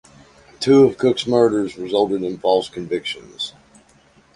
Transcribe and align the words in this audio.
Two 0.59 0.83
of 0.85 0.97
Cooke's 0.97 1.27
murders 1.27 1.77
resulted 1.77 2.23
in 2.23 2.39
false 2.39 2.67
convictions. 2.67 3.53